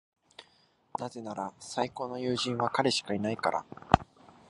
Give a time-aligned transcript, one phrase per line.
[0.97, 3.65] なぜなら、最高の友人は彼しかいないから。